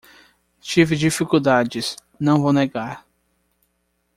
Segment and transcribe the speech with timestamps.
[0.61, 3.05] Tive dificuldades, não vou negar